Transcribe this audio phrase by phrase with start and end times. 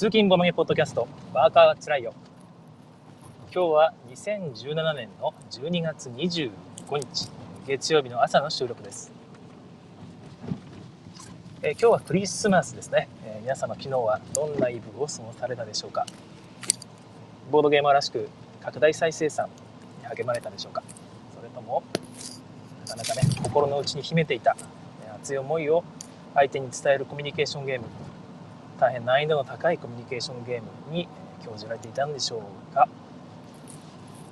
[0.00, 2.14] 通勤ボマゲポッドキャスト、ワーカーはつらいよ。
[3.54, 6.50] 今日は2017年の12月25
[6.96, 7.28] 日、
[7.66, 9.12] 月曜日の朝の収録です。
[11.60, 16.06] え今日はクリスマスですね、えー、皆様昨日はどんなイブを過ごされたでしょうか
[17.50, 18.30] ボードゲーマーらしく
[18.62, 19.50] 拡大再生産
[20.00, 20.82] に励まれたでしょうか
[21.36, 21.82] それとも
[22.86, 24.56] なかなかね心の内に秘めていた
[25.16, 25.84] 熱い思いを
[26.34, 27.84] 相手に伝えるコミュニケーションゲーム
[28.80, 31.06] 大変難易度の高いコミュニケーションゲームに
[31.44, 32.88] 興じられていたんでしょうか、は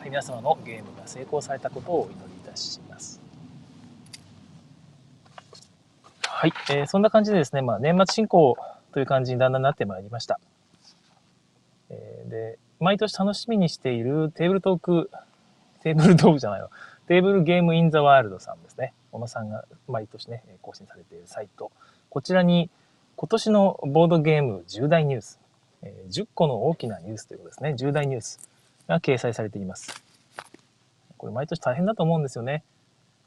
[0.06, 3.20] い、皆様のゲームが成功されたことをお祈りいたします。
[6.22, 8.56] はい、えー、そんな感じでですね、まあ、年末進行
[8.92, 10.40] という感じにだんだんなってまいりました。
[11.90, 15.10] えー、で、毎年楽しみにしているテーブルトーク、
[15.82, 16.70] テーブルトークじゃないわ、
[17.06, 18.94] テーブルゲームインザワールドさんですね。
[19.12, 21.70] 小野さんが毎年ね、更新されているサイト。
[22.08, 22.70] こちらに
[23.20, 25.40] 今年のボードゲーム重大ニュース、
[25.82, 27.74] え10個の大きなニュースということですね。
[27.74, 28.38] 重大ニュース
[28.86, 30.04] が掲載されています。
[31.16, 32.62] これ毎年大変だと思うんですよね。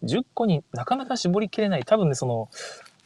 [0.05, 1.83] 10個になかなか絞りきれない。
[1.83, 2.47] 多分ね、その、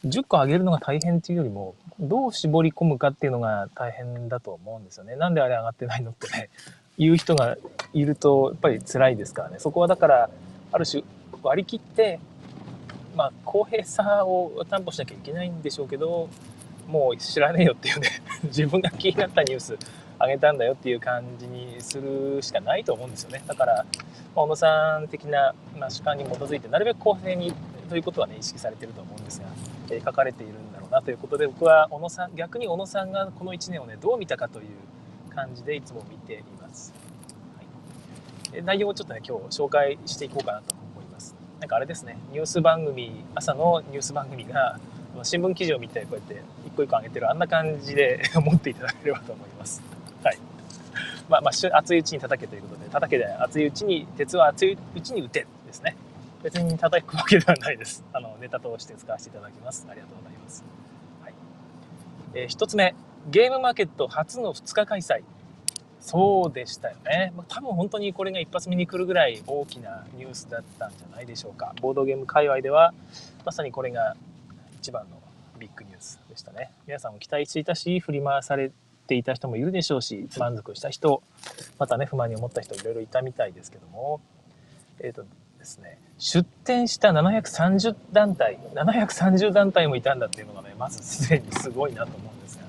[0.04, 5.16] 10個上げるのが大変っていうよりも、どう絞り込むかっていうのが大変だと思うんですよね。
[5.16, 6.50] なんであれ上がってないのってね、
[6.98, 7.56] 言う人が
[7.94, 9.58] いると、やっぱり辛いですからね。
[9.58, 10.30] そこはだから、
[10.70, 11.02] ある種
[11.42, 12.20] 割り切って、
[13.16, 16.28] まあ、公平さを担保しなきゃいけないんでしょうけど、
[16.86, 18.08] もう知らねえよっていうね
[18.44, 19.76] 自分が気になったニュース
[20.18, 23.42] あげたんだよっていう感じにするしかないと思うんですよね。
[23.46, 23.84] だから
[24.34, 27.52] 小野さん的な、まあ、主観に基づいてなるべく公平に
[27.88, 29.46] ということはね意識されてると思うんですが、
[29.90, 36.92] えー、書かれているんだろうなということで僕は小野さん逆に小野さんがこの1年をねどう見たかという感じでいつも見ています、
[38.52, 41.34] はい、内容をちょっとね今日紹介していこうかなと思います。
[41.60, 44.78] なんかあれですねニュース番組朝のニュース番組が
[45.22, 46.42] 新聞記事を見てこうやって
[46.76, 49.82] 一個一個上げてるあんな感じで 思っていただければと思います。
[50.22, 50.38] はい。
[51.28, 55.96] まあ、まあ、熱いうちに叩けということで、叩けで熱いうちに、鉄は熱いうちに打てですね。
[56.42, 58.04] 別に叩くわけではないです。
[58.12, 59.86] あの、ネタとして使わせていただきます。
[59.90, 60.64] ありがとうございます。
[61.22, 61.34] はい。
[62.34, 62.94] えー、一つ目、
[63.28, 65.22] ゲームマーケット初の2日開催。
[66.00, 67.32] そうでしたよね。
[67.36, 71.74] まあ多分本当にこれが一発目に来るぐらい大きなニュースだったんじゃないでしょうか。
[71.80, 72.94] ボードゲーム界隈では、
[73.44, 74.14] まさにこれが
[74.78, 75.16] 一番の
[75.56, 76.70] ビッグニュースでしたね。
[76.86, 78.70] 皆さんも期待していたし、振り回され
[79.06, 81.22] ていた人もいるでしょうし、満足した人、
[81.78, 84.20] またね、不満に思った人いろいろいたみたいですけども、
[85.00, 85.24] えっ、ー、と
[85.58, 92.64] ですね、出展した730団体、730団体もいたんだっていうのがね、まずすでにすごいなと思うんですが、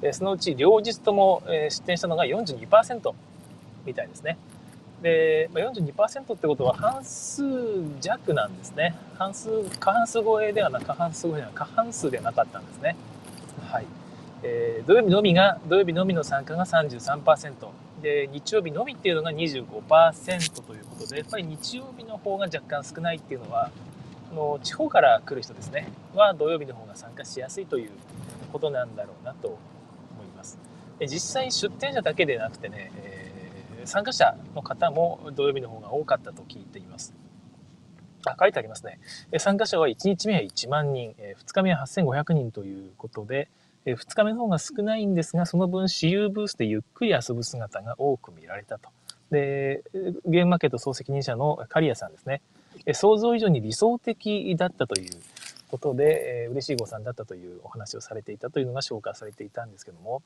[0.00, 3.14] でそのうち両日とも、え出展したのが42%
[3.84, 4.38] みたいですね。
[5.02, 7.42] で、まあ、42%ってことは半数
[8.00, 8.94] 弱なんですね。
[9.18, 12.96] 半数、過半数超えではな、過半数超えでは過半数ではなかったんですね。
[13.70, 13.86] はい。
[14.42, 17.52] えー、土曜日のみが、土曜日のみの参加が33%。
[18.02, 23.70] で、日曜日のみっていうのが25%ということで、やっぱり日曜日の方が若干少ないっていうのは、
[24.30, 27.90] あの地方から来る人ですね、は土曜日の方が参加しやすいという
[28.52, 29.58] ことなんだろうなと思
[30.24, 30.58] います。
[31.00, 33.19] 実際出店者だけでなくてね、え
[33.84, 37.14] 参加者の方も土曜日の方が多かったと聞いています。
[38.26, 38.98] あ、書いてありますね。
[39.38, 43.48] 参加者は1日目は1万人、2日目は8500人ということで、
[43.86, 48.90] 2日目の方が少ないんですが、その分私有ブースでゆっくり遊ぶ姿が多く見られたと。
[49.30, 49.82] で、
[50.26, 52.42] ゲームマーケット総責任者の刈谷さんですね。
[52.92, 55.10] 想像以上に理想的だったという
[55.70, 60.22] ことで、嬉しい誤算だったというお話をされていたというのが紹介されていたんですけども、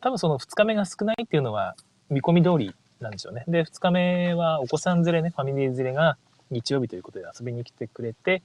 [0.00, 1.76] 多分その2日目が少ないっていうのは
[2.10, 3.44] 見込み通りなんですよね。
[3.48, 6.16] で、2日目はお子さん連れね、ファミリー連れが
[6.50, 8.42] 日曜日ということで遊びに来てくれて、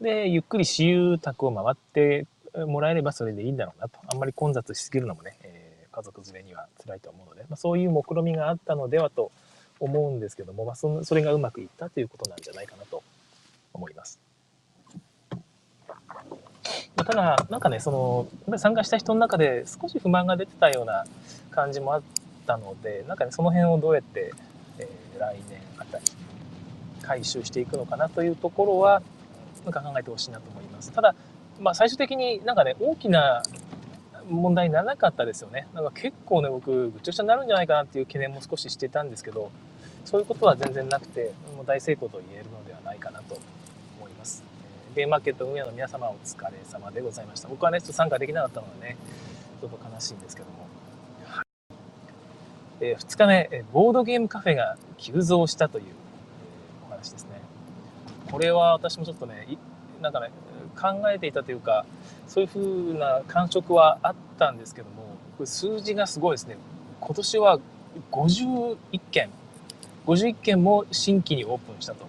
[0.00, 2.26] で、ゆっくり私有宅を回って
[2.66, 3.98] もらえればそれでいいんだろうなと。
[4.06, 9.30] あんまり混雑しすぎるのもね、えー、家族連れには辛いと思うので、まあ、そういう目論みがあったのではと
[9.80, 13.02] 思うんですけども、まあ、そそれがうまくいったということなんじゃないかなと
[13.72, 14.20] 思います。
[16.96, 17.90] ただ、なんかね、そ
[18.46, 21.04] の、参加した人の中で少し不満が出てたような
[21.50, 22.02] 感じもあっ
[22.42, 24.32] ったのでなんかねその辺をどうやって、
[24.78, 26.04] えー、来年あたり
[27.02, 29.02] 回収していくのかなというところは
[29.64, 30.92] なんか考えてほしいなと思います。
[30.92, 31.14] ただ、
[31.60, 33.42] まあ、最終的になんかね大きな
[34.28, 35.66] 問題にならなかったですよね。
[35.74, 39.50] なんか結構ね僕ぐちゃぐちゃになるんじゃないかなっていう懸念も少ししてたんですけど
[40.04, 43.38] そういうことは全然なくてもう大成功と言えるのではないかなと
[43.98, 44.42] 思います、
[44.92, 47.48] えゲームマーケット運営の皆様お疲れ様でございました。
[47.48, 48.96] 僕はねちょっと参加できなかったのでね
[49.60, 50.61] ちょっと悲しいんですけども。
[52.84, 55.84] え2日目、ボードゲームカフェが急増したという
[56.88, 57.30] お話ですね。
[58.28, 59.46] これは私もちょっとね、
[60.00, 60.30] なんかね、
[60.76, 61.86] 考えていたというか、
[62.26, 62.58] そういうふ
[62.90, 66.56] うな感触はあったんですけども、これ数字がすごいですね。
[67.00, 67.60] 今年は
[68.10, 68.76] 51
[69.12, 69.30] 件、
[70.06, 72.04] 51件も新規にオープンしたと。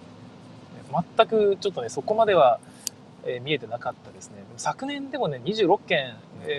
[1.18, 2.60] 全くちょっとね、そこまでは、
[3.26, 4.44] え見えてなかったですね。
[4.58, 6.16] 昨年でもね、26件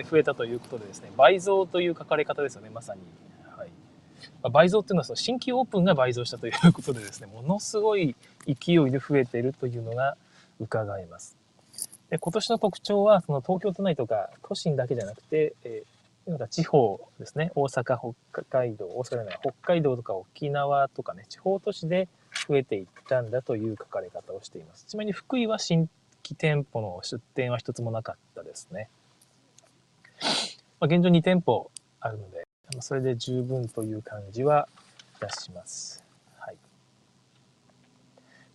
[0.09, 3.01] 増えたということでですね、倍増という書かれ方ですよね、まさに。
[4.41, 8.15] まあ、倍増っていうのはその新規オープンが倍増したということでですね、ものすごい
[8.45, 10.17] 勢いで増えているというのが
[10.59, 11.37] 伺えます。
[12.09, 17.97] で今年の特徴は、その東京都内とか都心だけじゃなくて、えー、なんか地方ですね、大阪、
[18.31, 22.07] 北海道、大阪じゃない、北海道とか沖縄とかね、地方都市で
[22.47, 24.85] 増えていったんだという書かれ方をしています。
[24.85, 25.89] ちなみに福井は新
[26.23, 28.89] 規店舗の出店は一つもなかったですね。
[30.79, 32.44] まあ、現状2店舗あるので、
[32.81, 34.67] それで十分という感じは
[35.17, 36.03] いたします。
[36.37, 36.57] はい。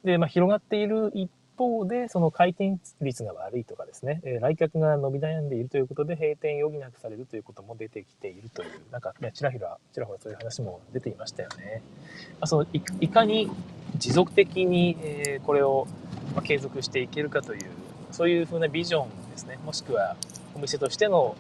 [0.05, 11.83] で、まあ、広がっている一方で、その回転率が悪いとかですね、えー、来客が伸び悩んでいるということで、閉店余儀なくされるということも出てきているという、なんかね、ちらほら、ちらほらそういう話も出ていましたよね。
[12.33, 13.51] まあ、そのいいかに
[13.99, 15.87] 持続的に、えー、これを、
[16.35, 17.67] ま継続していけるかという、
[18.11, 20.17] そういうふうなビジョンですね、もしくは
[20.55, 21.37] お店としての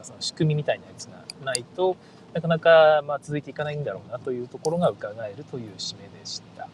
[0.00, 1.96] かその仕組みみたいなやつがないと
[2.32, 6.68] なかなかま続いていかないんだろうなというところが伺えるという締めでした。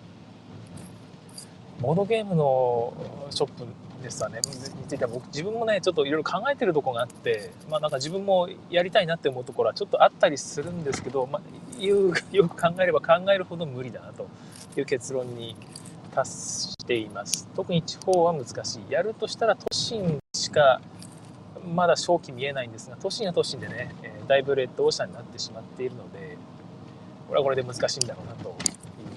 [1.81, 2.95] ボードゲームの
[3.31, 3.67] ショップ
[4.03, 12.13] ですわね、については僕自分もね、ちょっといろいろ考えてるとこがあって、まあなんか自分もやりたいなって思うところはちょっとあったりするんですけど、まあ、 よ
[12.49, 14.27] く考えれば考えるほど無理だなと
[14.77, 15.57] いう結論に
[16.15, 17.49] 達しています。
[17.55, 18.93] 特に地方は難しい。
[18.93, 20.81] やるとしたら都心しか
[21.75, 26.37] まだ正気見えないんですが、都心は都心でね、えだいぶレッドオーシャンになってしまっているので、
[27.29, 28.55] これはこれで難しいんだろうなという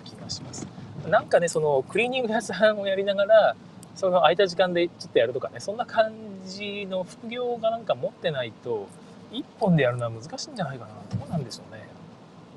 [0.04, 0.68] 気がします。
[1.08, 3.56] なんかね、そのクリーニング屋さんをやりながら、
[3.96, 6.14] その空いた時間でちょっとやるとかね、そんな感
[6.46, 8.88] じの副業がなんか持ってないと、
[9.32, 11.20] 1本でやるのは難しいんじゃないかな。
[11.20, 11.88] どうなんでしょうね。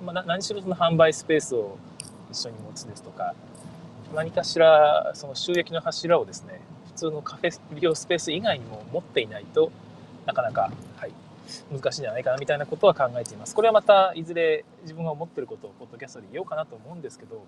[0.05, 1.77] まあ、何しろその販売スペースを
[2.31, 3.35] 一緒に持つですとか、
[4.15, 9.71] 何かしらその収益の柱をですね、普通のカフェ利用スペース以外にも持っていないと
[10.27, 11.13] なかなか、はい、
[11.73, 13.55] 難しいんじゃないかなみたいなことは考えています。
[13.55, 17.45] これはまたいずれ自分が思ってることをポッドキャストで言おうかなと思うんですけど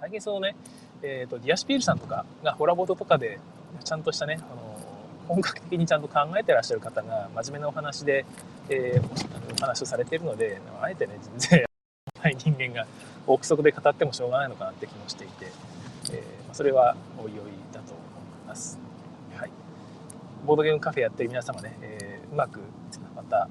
[0.00, 0.56] 最近そのね、
[1.02, 3.38] えーと、ディアシピールさんとかがホラボードとかで
[3.84, 4.78] ちゃんとしたねあの
[5.28, 8.24] 本格的にちゃんと考えてらっしゃる方が真面目なお話で、
[8.68, 11.64] えー、お話をされているのであえてね全然
[12.22, 12.86] ない人間が
[13.26, 15.46] 憶測で語ってもしょうがないのかなって気もしていて、
[16.12, 17.36] えー、それはおいおい
[17.72, 18.02] だと思
[18.44, 18.89] います。
[20.46, 22.60] ボードゲームカフェやってる皆様ね、えー、うまく
[23.14, 23.48] また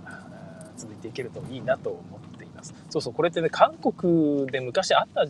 [0.75, 1.99] 続いていけるといいなと思
[2.35, 2.73] っています。
[2.89, 5.25] そうそう、これってね、韓国で昔あった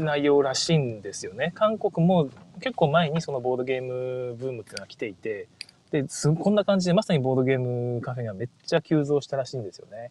[0.00, 1.52] 内容らしいんですよね。
[1.54, 2.28] 韓国も
[2.60, 5.48] 結構前にそのボードゲームブームっていうのが来ていて、
[5.90, 6.04] で
[6.42, 10.10] こんな感じでまさにボードゲームカフェがめっちゃ急増したらしいんですよね。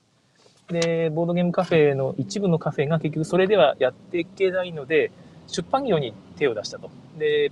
[0.68, 5.12] で、ボードゲームカフェの一部のカフェが結局それではやっていけないので、
[5.48, 6.90] 出版業に手を出したと。
[7.18, 7.52] で、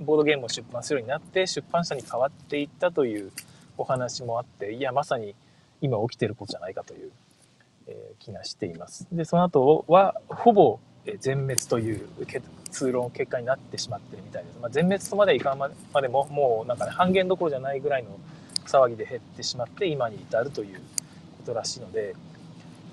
[0.00, 3.30] ボードゲームを出版するようになって出版社に変わっていったという
[3.78, 5.34] お話もあっていやまさに
[5.80, 7.10] 今起きてることじゃないかという、
[7.86, 9.06] えー、気がしています。
[9.12, 10.78] でその後はほぼ
[11.18, 12.08] 全滅という
[12.70, 15.68] 通論結果になってしまってるみたいです、まあ、全滅とまでいかんま
[16.00, 18.18] でももうなんかね半減どころじゃないぐらいの
[18.66, 20.82] 騒ぎで減ってしまって今に至るというこ
[21.44, 22.14] とらしいので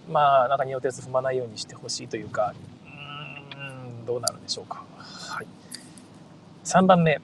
[0.09, 2.55] まあなんか荷を鉄踏まないようにしてほしいというか
[2.87, 4.83] うんどうなるんでしょうか。
[4.97, 5.47] はい。
[6.69, 7.19] 3番目、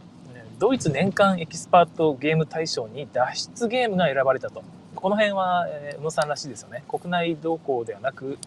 [0.57, 4.63] ドイツ年間エキスパートゲーム大賞に脱出ゲームが選ばれたと。
[4.95, 6.83] この辺は、え宇野さんらしいですよね。
[6.87, 8.39] 国内動向ではなく、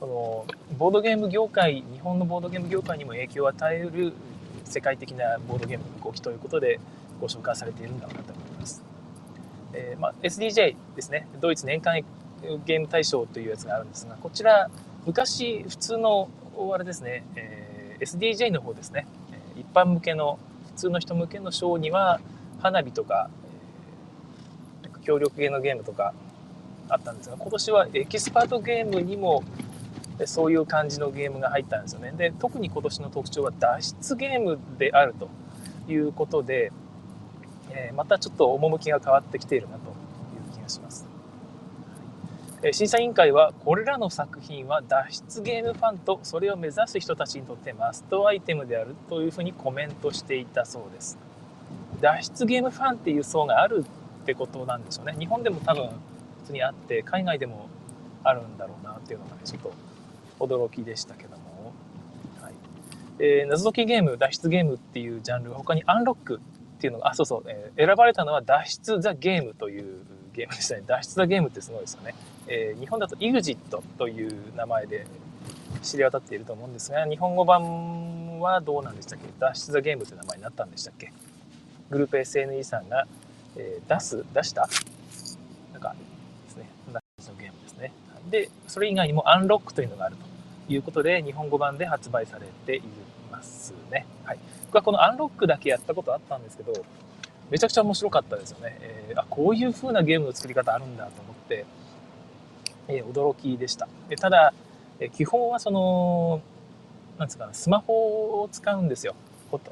[0.00, 0.46] その
[0.78, 4.14] ボードゲーム業界、日本のボードゲーム業界にも影響を与える
[4.64, 6.80] 世界的なボードゲームの動きということで
[7.20, 8.82] ご紹介されているんだろうなと思います。
[9.74, 11.28] えー、まあ、SDJ ですね。
[11.38, 12.00] ドイツ年間
[12.64, 14.70] ゲーム大賞というやつがあるんですが、こちら、
[15.04, 16.30] 昔、普通の、
[16.74, 19.06] あれですね、えー、SDJ の方ですね。
[19.56, 22.20] 一般向けの普通の人向けのショーには
[22.60, 23.30] 花火とか、
[24.84, 26.14] えー、協力ゲーのゲームとか
[26.88, 29.42] あったんですが今年はエキスパートゲームにも
[30.24, 32.12] そういう感じのゲームが入ったんですよね。
[32.16, 35.28] で特に今年の特徴は脱出ゲームであると
[35.90, 36.72] いうことで、
[37.70, 39.95] えー、またちょっと趣が変わってきているなと
[42.72, 51.18] 審査委員会はこれらの作品は脱出ゲームファンとそれを目指す人たちにとってマストアイテムであるというふうにコメントしていたそうです。
[52.00, 53.84] 脱出ゲームファンっていう層がある
[54.22, 55.14] ってことなんでしょうね。
[55.18, 55.92] 日本でも多分普
[56.46, 57.68] 通にあって海外でも
[58.24, 59.72] あるんだろうなっていうのがねちょっと
[60.40, 61.72] 驚きでしたけども、
[62.40, 62.52] はい。
[63.18, 66.40] えー、謎解きゲーム脱出ゲームっていうジャンルは他にアンロック
[66.76, 70.82] っていうのがあそうそう、えー、選ばれたのは脱出ザゲームというゲームでしたね。
[70.86, 72.14] 脱出だゲームってすごいですよね。
[72.48, 73.56] えー、日本だと EXIT
[73.98, 75.06] という名前で
[75.82, 79.26] 知り渡っていると思うんですが、日本語版はどうなんでしたっけ？
[79.38, 81.12] 脱出だゲームって名前になったんでしたっけ？
[81.90, 83.06] グループ SNE さんが、
[83.56, 84.68] えー、出す、出した？
[85.72, 85.94] なんか
[86.46, 87.92] ですね、そんな感じのゲームですね。
[88.30, 92.82] で、それ以外にもアンロックというのがあるということで、日本語版で発売されてい
[93.30, 94.06] ますね。
[94.24, 94.38] はい。
[94.66, 96.72] 僕はこのアンロックだけやったことあったんですけど、
[97.50, 98.76] めちゃくちゃ面白かったですよね。
[98.80, 101.64] えー、あ、こういう風なゲームの作り方あるんだと思って、
[102.88, 103.88] えー、驚きでした。
[104.08, 104.52] でただ、
[104.98, 106.40] え基本はその、
[107.18, 109.14] なんですかね、スマホを使うんですよ。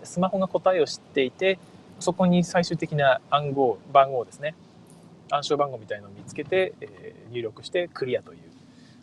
[0.04, 1.58] スマホが答えを知っていて、
[2.00, 4.54] そこに最終的な暗号、番号ですね。
[5.30, 8.40] 暗証番号みたいのを見つけて、えー、入力してクリアという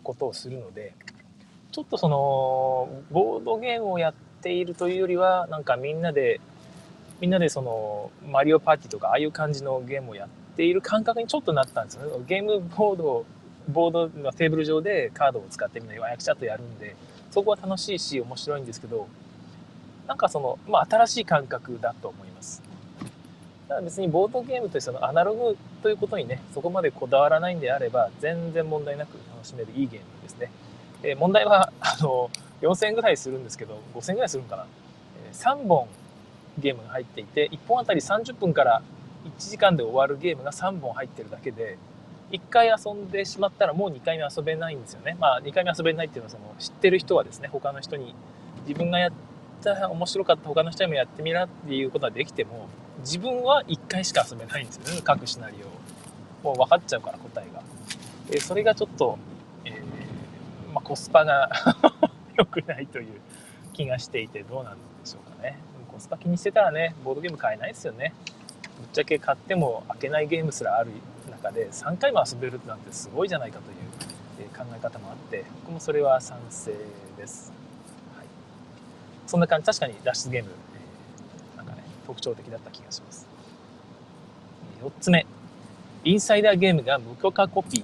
[0.03, 0.94] ことをするので、
[1.72, 6.39] ちょっとその、ボードゲームをやっているというよりは、なんかみんなで
[7.22, 12.25] みんなでそのマリオパーティーとかああいう感じのゲームをやっている感覚にちょっとなったんですよね。
[12.27, 13.25] ゲームボード
[13.70, 16.96] ボードテーブル上でカードを使ってみんな弱役者とやるんで
[17.30, 19.08] そこは楽しいし面白いんですけど
[20.08, 22.62] なんかその、まあ、新しい感覚だと思います。
[23.70, 30.51] だ別にボードゲームというそのアナログということにねそこまでこだわらないんであれば全然問題なく楽しめるいいゲームですね。
[31.03, 32.30] えー、問題はあの
[32.62, 34.65] 4000円ぐらいするんですけど5000円ぐらいするんかな。
[35.27, 35.88] えー、3本
[36.60, 38.82] ゲームが入っていて1本あたり30分から
[39.25, 41.77] 1時間で終わるゲームが3本入ってるだけで
[42.31, 45.17] 1回遊んでしまったらもう2回目遊べないんですよね。
[45.19, 48.15] まあ2回目遊べないっていうのはその知ってる人はですね他の人に
[48.67, 49.11] 自分がやっ
[49.61, 52.67] た面白かった他の人にもやってみなっていうことはできても
[53.00, 57.61] 自分は1回しか遊べないんですよね各シナリオもう分かっちゃうから答えが。
[58.31, 59.17] えそれがちょっと、
[59.65, 61.50] えー、まあ、コスパが
[62.35, 63.07] 良くないという
[63.73, 65.57] 気がしていてどうなんでしょうかね。
[65.91, 68.13] コスパ気にしてたらね、ボードゲーム買えないですよね。
[68.79, 70.91] ぶっちゃけ買っても開けないゲームすらある
[71.41, 76.74] 中で3回も遊べるなんてすごいじゃないかという考え方もあって僕もそれは賛成
[77.17, 77.51] です、
[78.15, 78.25] はい、
[79.25, 80.50] そんな感じ確かに脱出ゲーム、
[81.55, 83.27] え、なんかね特徴的だった気がします。
[84.83, 85.25] 4つ目。
[86.03, 87.83] インサイダーゲームが無許可コピー。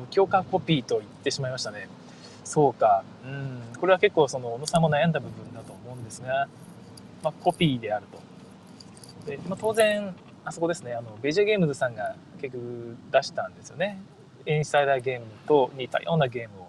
[0.00, 1.88] 無許可コピーと言ってしまいましたね。
[2.44, 3.02] そうか。
[3.24, 3.60] うん。
[3.80, 6.46] これは結構その小野さんも悩んだ部分だと思うんですが
[7.22, 8.06] まあ、コピーである
[9.26, 9.30] と。
[9.30, 10.14] で、まあ、当然、
[10.44, 12.14] あそこですね、あの、ベジェゲームズさんが
[12.44, 14.00] 結局出したんですよね。
[14.46, 16.68] インサイダーゲームと似たようなゲームを。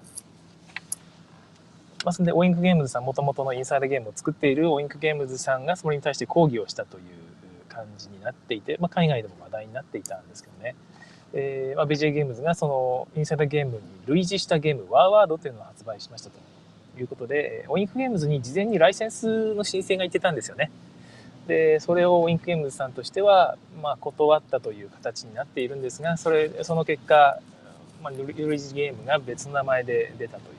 [2.05, 7.03] まあ、それで、オインクゲームズさん、もともとのインサイダーゲームを作っているオインクゲームズさんがそれに対して抗議をしたという
[7.67, 10.75] 感じになっていて、まあ、海外でも話題になっていたんですけどね。
[11.33, 16.39] えーまあ、ベジェゲームズがそのインサイダーゲームに類似したゲーム、ワーワードというのを発売しましたと。
[16.97, 20.71] いうことで、オインクゲームズに事前にライセンスの申請が行ってたんですよね。
[21.47, 27.39] で、それをオインクゲームズさんとしては、まあ、断ったという形になっているんですが、それ、その結果、
[28.01, 30.55] まあ、ユリジゲームが別の名前で出たという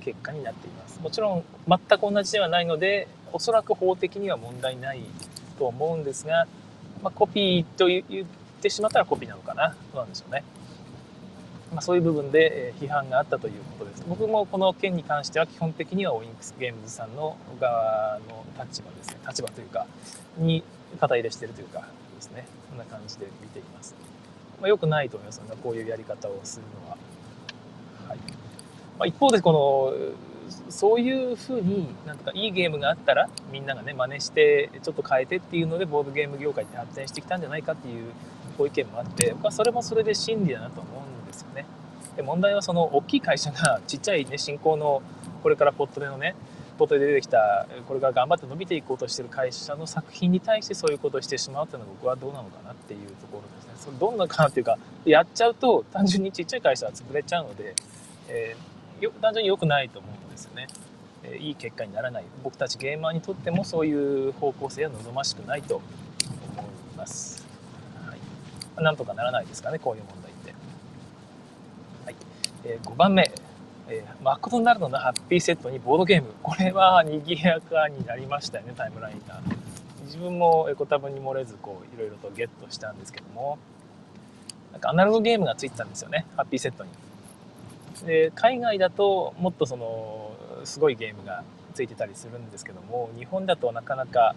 [0.00, 1.00] 結果になっています。
[1.00, 5.00] もちろん、全く同じではないので、おそらく法的には問題ない
[5.58, 6.46] と思うんですが、
[7.02, 8.26] まあ、コピーと言っ
[8.60, 10.44] てしまったらコピーなのかな、そうなんですよね。
[11.72, 14.04] まあ、そういう部分で批判があったということです。
[14.06, 19.86] 僕もこの件に関しては基本的にはオインクスゲームズさんの側の立場ですね、立場というか、
[20.36, 20.62] に
[21.00, 21.80] 肩入れしてるというか
[22.16, 23.94] ですね、そんな感じで見ています。
[24.60, 26.96] まあ、よくないと思いますので、こういうやり方をするのは。
[28.08, 28.18] はい
[28.98, 30.16] まあ、一方で、この、
[30.68, 38.12] そういうふうになんとかいいゲームがあったらみんながね真似してちょっと変えてっていうのでボードゲーム業界って発展してきたんじゃないかっていう
[38.58, 41.64] ご意見もあって僕はそれもそれで真理だなと思うんですよね。
[42.16, 45.02] で問題はその大きい会社が ちっちゃいね新興の
[45.42, 46.34] これからポットでのね
[46.78, 53.72] ポットで出てきたこれから頑張って伸びていこうとしてる会社の作品に対してそういうことをしてしまうっていうのは僕はどうなのかなっていうところですね。
[53.76, 57.74] それどんなかなっていうかやっちゃうと単純にちっちゃい会社は潰れちゃうので、
[58.28, 60.68] えー、単純に良くないと思うんですよね。
[61.24, 67.44] え、いい結果にならない僕たちゲーマーにとってもそういう方向性は望ましくないと思います。
[68.04, 70.31] はいなんとかならないですかね、こういう問題。
[72.64, 73.30] えー、5番目、
[73.88, 76.34] えー、マクドナルドのハッピーセットにボードゲーム。
[76.42, 79.40] これは賑やかになりましたよね、タイムラインが。
[80.04, 83.58] 自分もエコタブに漏れず、こう、いろいろとゲットしたんですけども、
[84.72, 86.90] なんかアナログゲームがついてたんですよね、ハッピーセットに。
[88.06, 90.32] で、海外だともっとその、
[90.64, 91.42] すごいゲームが
[91.74, 94.34] ついてたりするんですけども、日本だとなかなか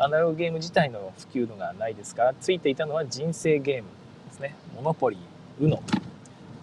[0.00, 3.88] アナログゲーム自体の普及度がないですからついていたのは人生ゲーム
[4.28, 5.80] ですねモノポリー UNO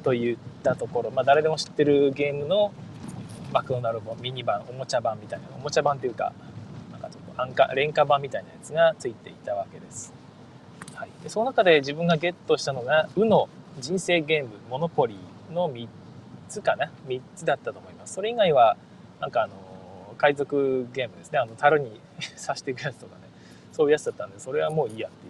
[0.06, 2.72] といったところ、まあ、誰でも知ってるゲームの
[3.52, 6.32] マクドナルドミニ版おもちゃ版みたいなおもちゃ版というか
[6.92, 10.14] なんかちょっと安価廉価版みたいなやつがついていたわけです、
[10.94, 11.10] はい。
[11.24, 13.48] でその中で自分がゲットしたのが UNO
[13.80, 15.88] 人生ゲームモノポリーの3
[16.50, 18.14] つかな？3つだったと思います。
[18.14, 18.78] それ以外は
[19.20, 19.54] なんかあの
[20.20, 21.40] 海賊ゲームですね。
[21.40, 22.00] あの樽に
[22.46, 23.24] 刺していくやつとかね。
[23.72, 25.25] そういうやつだったんでそれはもういいやって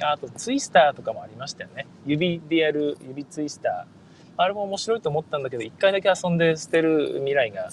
[0.00, 1.86] あとツイスターとかもありましたよね。
[2.04, 3.96] 指でやる指ツイスター。
[4.38, 7.70] あれも面白いと思ったんだけど1回だけ遊んで捨てる未来が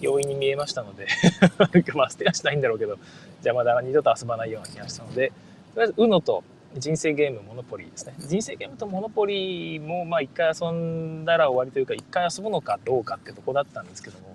[0.00, 1.06] 容易に見えましたので
[1.94, 2.98] まあ捨てはしないんだろうけど
[3.40, 5.32] じゃあまだ二度と遊ばないような気がしたので
[5.74, 6.44] とりあえず UNO と
[6.76, 8.14] 人生ゲームモノポリーですね。
[8.18, 14.34] 人生ゲームとモノポリーもまあ一回遊んだら終わりというか一回遊ぶのかどうかってとこだったんですけども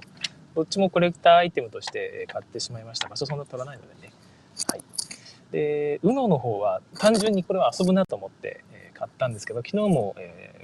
[0.55, 3.09] どっちもコレクターアイテムとして買ってしまいました。
[3.09, 4.13] 場所そんな取らないのでね。
[4.69, 4.81] はい。
[5.51, 8.63] で UNO の方は単純にこれは遊ぶなと思って
[8.93, 10.15] 買ったんですけど昨日も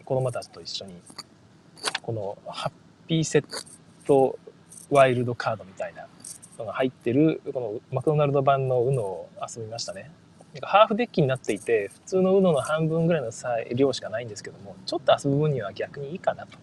[0.04, 1.02] 子供たちと一緒に
[2.02, 2.72] このハッ
[3.08, 3.46] ピーセッ
[4.06, 4.38] ト
[4.90, 6.08] ワイルドカードみたいな
[6.60, 10.12] のが入ってるこのマクドナルド版の UNO を遊びましたね。
[10.54, 13.32] なんかハーフデッキになっていて普通の UNO の半分ぐらいの
[13.74, 16.58] 量しかないんですけどもちょっと遊ぶ分には逆にいいかなと、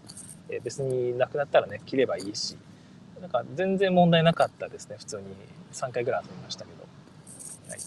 [0.48, 2.56] え、別になくなったらね切ればいいし
[3.20, 5.24] なんか全然問題なかったですね普通に。
[5.72, 6.86] 3回ぐらい遊びましたけど、
[7.68, 7.80] はい、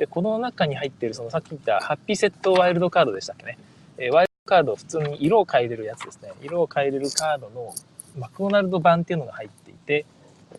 [0.00, 3.58] でこの中に入ってるそのさっき言ったハッピーセットワイルドカードでしたっけね、
[3.98, 6.32] え、ワイルドカード普通に色を変えれるやつですね。
[6.40, 7.74] 色を変えれるカードの
[8.16, 10.06] マクドナルド版っていうのが入っていて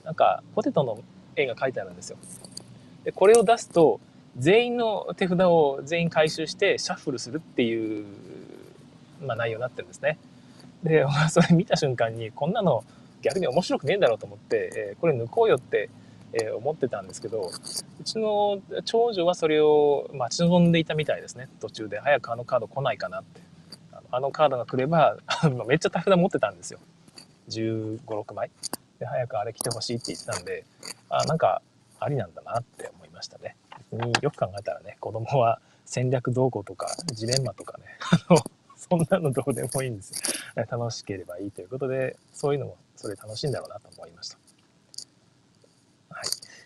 [0.05, 0.99] なんかポテトの
[1.35, 2.17] 絵が書いてあるんですよ。
[3.03, 3.99] でこれを出すと
[4.37, 8.05] 全員の手札を全員回収してシャッフルするっていう、
[9.23, 10.19] まあ、内容になってるんですね。
[10.83, 12.83] で、それ見た瞬間にこんなの
[13.23, 15.89] 逆に面白くねえんだろうと思って、えー、これ抜こうよって、
[16.33, 17.51] えー、思ってたんですけど、
[17.99, 21.49] うちの長女はそれを待ち望んでいたみたいですね。
[21.59, 23.41] 途中で早くあのカード来ないかなって。
[24.13, 25.17] あのカードが来れば
[25.67, 26.79] めっちゃ手札持ってたんですよ。
[27.49, 28.51] 15、6枚。
[28.99, 30.65] で、早くあれ来てほしいって言ってたんで、
[31.09, 31.61] あ、なんか
[31.99, 33.55] ありなんだなって思いましたね。
[33.91, 37.85] によく考えたらね子供は戦略動向とかジレンマとかね
[38.77, 40.11] そんなのどうでもいいんです
[40.55, 44.37] よ 楽しければいいということでそういうのもそれ楽しいんだろうなと思いました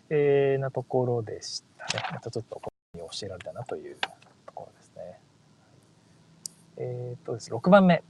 [0.10, 2.04] えー、なところでしたね。
[2.14, 5.20] またちょっとここに教えられたなというところですね。
[6.78, 7.54] えっ、とです。
[7.54, 8.04] 6番目。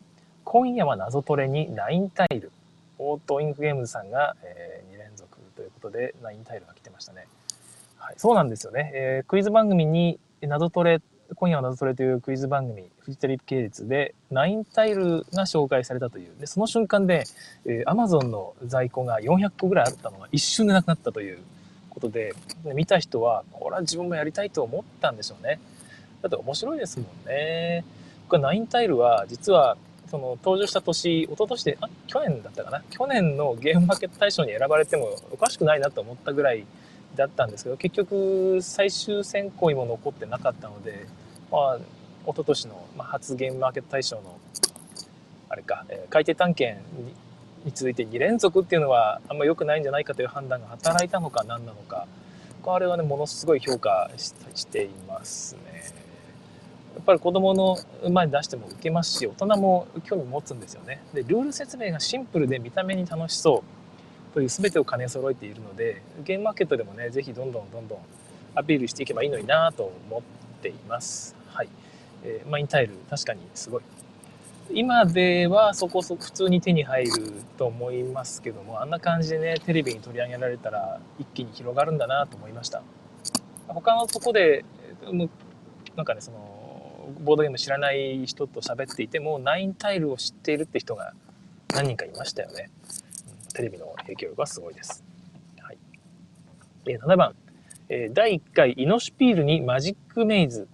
[0.43, 2.51] 今夜は謎トレに9タイル。
[2.97, 7.27] オートインクゲームズさんが、えー、2連続ということで9タイルが来てましたね。
[7.97, 11.01] はい、そうなんですよね、えー、クイズ番組に謎トレ
[11.33, 16.39] 今夜は謎トレというクイズ番組フジテレビ系列でナインタイルが紹介されたという。
[16.39, 17.23] でその瞬間で、
[17.65, 21.39] えー、Amazon の在庫が400個ぐらいあったのが一瞬でなくなったという。
[21.95, 25.59] ことで見た人はこれは自分もやりたいと思ったんでしょうね。
[26.21, 27.83] だって面白いですもんね。
[28.25, 29.77] 僕はナインタイルは実は
[30.09, 32.83] その登場した年一昨年であ去年だったかな？
[32.89, 36.65] 去年のゲームマーケット大賞に選ばれてもおかしくないなと思ったぐらい
[37.15, 41.07] だったんですけど結局最終選考にも残ってなかったので、
[41.51, 41.77] まあ、
[42.25, 44.37] 一昨年の、まあ、初ゲームマーケット大賞の
[45.47, 46.81] あれか、えー、海底探検
[47.65, 52.07] に続いて2連続っていうのはあんま良くないんじゃないかという判断が働いたのか何なのか
[52.65, 55.93] あれはねものすごい評価していますね。
[56.95, 57.77] やっぱり子供の
[58.09, 61.03] 前に出しても受けますし大人も興味持つんですよね。
[61.13, 63.63] でルール説明がシンプルで見た目に楽しそ
[64.31, 67.99] うという全てを兼ね揃えているのでゲームマーケットでもね是非どんどんどんどん
[68.55, 70.21] アピールしていけばいいのになと思っ
[70.61, 71.35] ています。
[71.49, 71.69] はい。
[72.23, 73.83] えー、マインタイル確かにすごい。
[74.71, 77.11] 今ではそこそこ普通に手に入る
[77.57, 82.81] と思いますけどもあんな感じでねテレビに取り上げられたら一気に広がるんだなと思いました
[83.67, 84.65] 他のとこで
[85.95, 91.13] なんかねそのボードゲーム知らない人と喋っていてもナインタイルを知っているって人が
[91.73, 92.69] 何人かいましたよね
[93.55, 95.03] テレビの影響力はすごいです。
[95.61, 95.77] はい、
[96.87, 97.35] え7番、
[97.87, 100.67] え第1回イノシピールにマジックメイズ。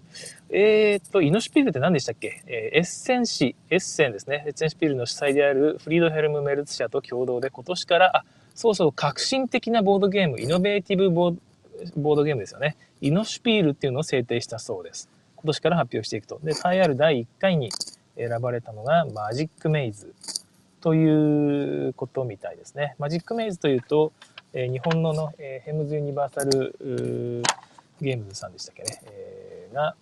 [0.54, 4.44] えー、っと、イノシピールって何でしたっけ、えー、エッセンシ、エッセンですね。
[4.48, 11.36] エッセンシピールの主催であるフリードヘルム・メルツ社と共同で今年から、あ、そうそう、革新的なボードゲーム、イノベーティブボー
[12.16, 12.76] ドゲームですよね。
[13.00, 15.10] イノシピールっていうのを制定したそうです。
[15.38, 16.40] 今年から発表していくと。
[16.44, 17.70] で、タイアル第1回に
[18.18, 20.14] 選ばれたのがマジックメイズ。
[20.82, 22.96] ということみたいですね。
[22.98, 24.12] マジックメイズというと、
[24.54, 26.76] えー、日本のの、えー、ヘムズユニバーサル
[28.02, 29.96] ゲームズさんでしたっけね、えー、が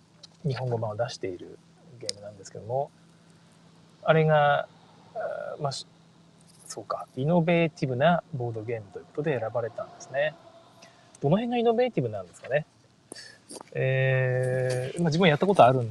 [0.46, 1.58] 日本語版を出している
[2.00, 2.90] ゲームなんですけども、
[4.02, 4.68] あれが、
[5.60, 5.72] まあ、
[6.66, 10.34] そうか、イノベーティブなボードゲームということで選ばれたんですね。
[11.20, 12.64] どの辺がイノベーティブなんですかね？
[13.72, 15.90] えー、まあ、自分やったことあるん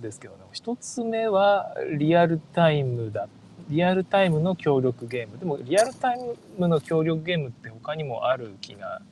[0.00, 3.28] ですけどね、一つ目はリアルタイムだ。
[3.68, 5.38] リアルタイムの協力ゲーム。
[5.38, 6.18] でもリアルタイ
[6.56, 9.02] ムの協力ゲームって他にもある気が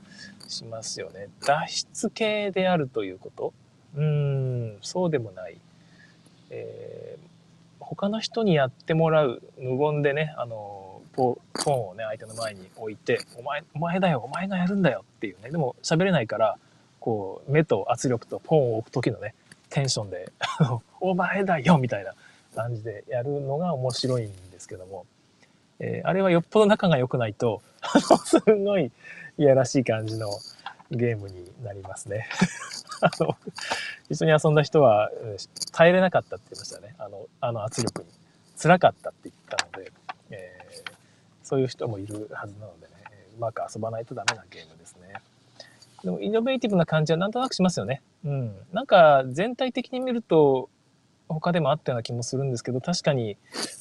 [0.46, 1.27] しますよね。
[1.44, 3.53] 脱出系であるということ。
[3.96, 5.57] うん、そうでもない。
[6.50, 7.35] えー
[7.87, 15.50] 他の人にやってもらう無言でね、あの、ポポンをね、相手の前に置いて、お前、お前だよ、お前がやるんだよっていうね。
[15.50, 16.57] でも喋れないから、
[16.98, 19.35] こう、目と圧力とポンを置く時のね、
[19.68, 20.33] テンションで、
[21.00, 22.14] お前だよみたいな
[22.55, 25.05] 感じでやるのが面白いんですけども、
[25.79, 28.90] えーあれはよっぽど仲が良くないと、あの、すごい
[29.37, 30.31] いやらしい感じの
[30.97, 32.29] ゲームになりますね。
[33.01, 33.37] あの、
[34.09, 35.11] 一緒に遊んだ人は
[35.73, 36.95] 耐えれなかったって言いましたね。
[36.99, 38.09] あの、あの圧力に。
[38.61, 39.93] 辛かったって言ったので、
[40.31, 40.65] えー
[41.45, 42.93] そういう人もいるはずなのでね、
[43.37, 45.13] うまく遊ばないとダメなゲームですね。
[46.03, 48.03] でも、イノベーティブな感じはなんとなくしますよね。
[48.25, 48.57] うん。
[48.73, 50.71] なんか、全体的に見ると、
[51.29, 53.37] 他でもあったような気もするんですけど、確かに、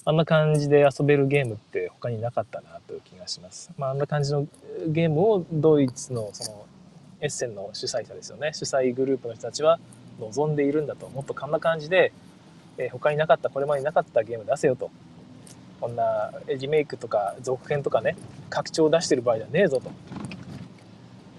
[0.06, 3.71] あんな感じで遊べるゲームって他になかったなという気がします。
[3.78, 4.45] まあ、あんな感じの
[4.88, 6.62] ゲームをドイツのその
[7.23, 8.51] エッセンの主催者ですよね。
[8.53, 9.79] 主催グループの人たちは
[10.19, 11.07] 望んでいるんだと。
[11.07, 12.12] もっとこんな感じで、
[12.77, 14.91] えー他になかった、これまでになかったゲーム出せよと。
[15.79, 18.17] こんなリメイクとか続編とかね、
[18.49, 19.89] 拡張を出してる場合じゃねえぞと。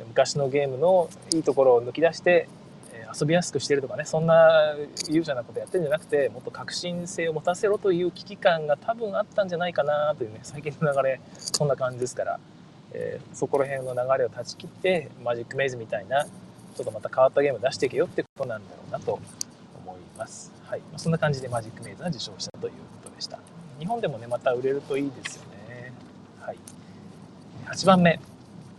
[0.08, 2.48] 昔のゲームのいいところを抜き出して、
[2.94, 4.74] え遊びやすくしてるとかね、そんな
[5.10, 12.40] 悠長なことやってるんじゃなくて、もっと革新性を持たせろという危機感が多分あったんじゃないかなというね、最近の流れ、そんな感じですから、
[12.94, 19.20] えーそこら辺の流れを断ち切って、マジックメイズみたいな、ちょっとまた変わったゲームを出していけよってことなんだろうなと
[19.84, 20.52] 思います。
[20.64, 20.80] はい。
[20.96, 23.38] そんな感じでマジックメイズが受賞したということでした。
[23.78, 25.92] 日本でもね、また売れるといいですよね。
[26.40, 26.58] はい。
[27.66, 28.20] 8番目。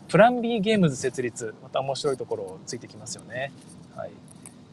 [0.08, 1.54] プラン B ゲームズ設立。
[1.62, 3.52] また面白いところついてきますよね。
[3.96, 4.12] はい。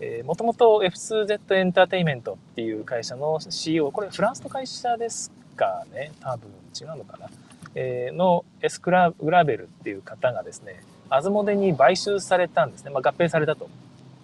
[0.00, 7.28] えー、もともと F2Z エンターテインメントっていう会社の CEO、これフランスの会社ですかね多分違うのかな。
[7.74, 12.90] のエスクラグラベルっていう方がですね、アズモデに買収されたんですね。
[12.90, 13.68] まあ、合併されたと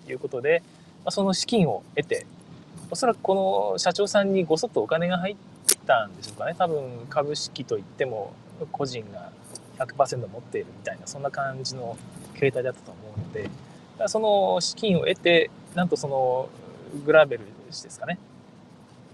[0.09, 0.63] いうことで、
[1.05, 2.27] まあ、その資金を得て、
[2.91, 5.37] おそらくこの社長さんにごそっとお金が入っ
[5.87, 6.55] たんでしょうかね。
[6.57, 8.33] 多分株式といっても
[8.73, 9.31] 個人が
[9.79, 11.97] 100%持っているみたいな、そんな感じの
[12.39, 13.51] 形態だったと思うので、
[14.09, 16.49] その資金を得て、なんとその
[17.05, 18.19] グラベル氏ですかね、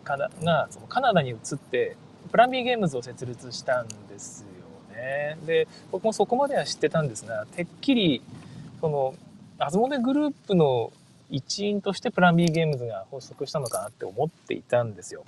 [0.04, 1.96] かながそのカナダに移って、
[2.30, 4.44] プラン B ゲームズを設立したんです
[4.90, 5.36] よね。
[5.44, 8.22] で、僕もそこまでは知ってたんですが、てっきり、
[8.80, 9.14] その、
[9.58, 10.92] アスモデグループの
[11.30, 15.24] 一員としてプラン B ゲームズが発足したのかなって思っていたんですよ。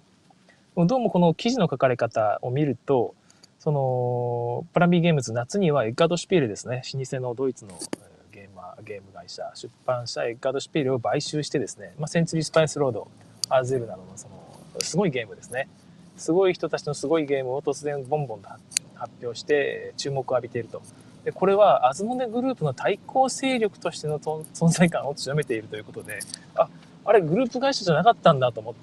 [0.76, 3.14] どうもこの記事の書かれ方を見ると、
[3.58, 13.08] その、プラン B ゲームズ夏にはエッガート・シュピールですね、老舗のドイツのえゲーマー、ゲーム会社、出版社エッガート・シュピールを買収してですね、まあ、センチュリー・スパイス・ロード、
[13.48, 14.34] アズールなどのその、
[14.80, 15.68] すごいゲームですね。
[16.16, 18.62] すごい人たちのすごいゲームを突然ボンボンと発
[18.96, 20.82] 発表して注目を浴びていると。
[21.24, 26.20] でこれはアズモデグループの対抗勢力としての存在感を強めているということで、
[26.54, 26.68] あ、
[27.04, 28.74] あれグループ会社じゃなかったんだと思っ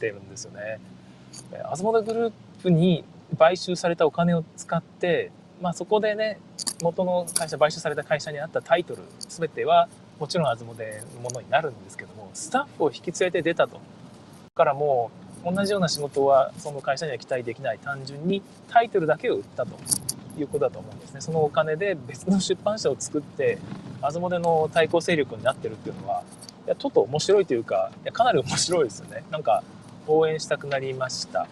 [0.00, 0.80] てるんですよね。
[1.52, 3.04] えアズモデグループに
[3.38, 5.30] 買収されたお金を使って、
[5.60, 6.38] まあそこでね、
[6.82, 13.74] 元の会社、買収された会社にあったタイトル、すべてはもちろんアズモデのものになるんですけども、スタッフを引き連れて出たと。
[13.74, 13.80] だ
[14.54, 19.72] からもう同じような仕事はその会社には期待できない単純にタイトルだけを売ったと
[20.38, 21.20] いうことだと思うんですね。
[21.20, 23.58] そのお金で別の出版社を作って
[24.02, 26.22] アズモデの対抗勢力になってるっていうのは
[26.66, 29.24] いやちょっと面白いというかいやかなり面白いですよね。
[29.30, 29.62] なんか
[30.06, 31.48] 応援したくなりました、はい。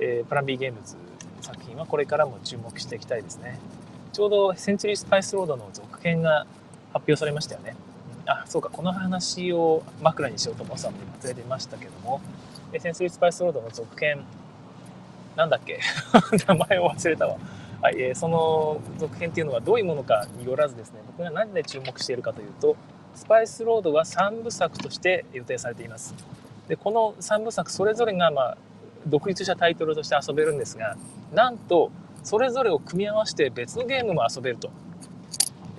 [0.00, 0.96] えープラン B ゲームズ
[1.40, 3.58] 作品はこれからも注目していきたいですね。
[4.12, 6.46] ちょうどセンチュリースパイスロードの続編が
[6.92, 7.76] 発表されましたよね。
[8.26, 8.70] あそうか。
[8.70, 12.20] この話を枕にしようと思ってたのに忘れてましたけども。
[12.76, 14.20] えセンスリースパイスロードの続編。
[15.36, 15.80] なんだっけ？
[16.48, 17.36] 名前を忘れたわ、
[17.82, 21.00] はいえーその続編っていうのはどういうものかによらずですね。
[21.06, 22.76] 僕が何で注目しているかというと
[23.14, 26.14] スパイスロードは3部作として予定されています。
[26.68, 28.56] でこの3部作それぞれが、まあ、
[29.06, 30.96] 独立したタイトルとして遊べるんですが
[31.32, 31.90] なんと
[32.24, 34.70] それぞれを組み合わせて別のゲームも遊べると、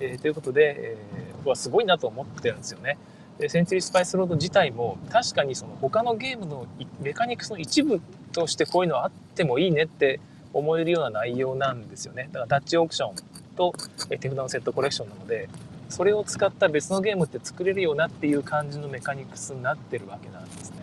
[0.00, 2.98] えーということで、えー僕はすごいなと思ってるんですよね。
[3.38, 6.66] でセンチュリースパイスロード自体も確かにその他のゲームの
[7.00, 8.00] メカニクスの一部
[8.32, 10.20] としてこういうのあってもいいねって
[10.52, 12.28] 思えるような内容なんですよね。
[12.32, 13.14] だからタッチオークション
[13.56, 13.72] と
[14.10, 15.48] え手札のセットコレクションなので
[15.88, 20.78] それを使った別のゲームって作れるよなっていう感じのメカニクスになってるわけなんですね。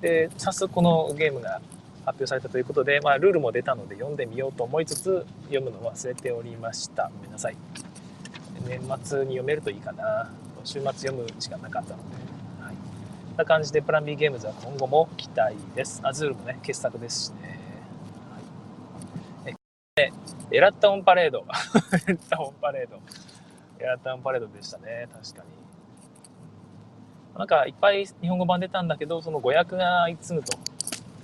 [0.00, 1.60] で早速このゲームが
[2.06, 7.10] 発表されたということで、まあ、ルールも出たので読んでみようと思いつつ読むの忘れておりました。
[7.14, 7.56] ごめんなさい。
[8.66, 10.30] 年末に読めるといいかな。
[10.64, 12.16] 週末読む時間なかったので、
[12.62, 16.00] はい、こんな感じでプラン B ゲームズは今後も期待です。
[16.04, 17.58] アズールもね傑作ですしね、
[19.44, 19.56] はい、
[19.96, 20.12] え
[20.52, 21.38] エラッタオ ンパレード。
[21.38, 23.00] エラッタオンパレード。
[23.78, 25.08] エラッタオンパレードでしたね。
[25.12, 25.60] 確かに。
[27.38, 30.58] なんかいっぱい日本語版出たんだけど、その誤訳が相次ぐと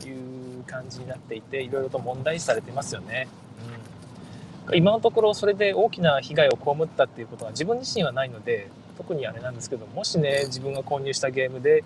[0.06, 3.28] いう感じになっていて、いろいろと問題視されてますよね。
[4.68, 11.84] うん、今のところそれで大きな被害を被ったっていうことは自分自身はないので、特にあれなんですけど、もしね、自分が購入したゲームで、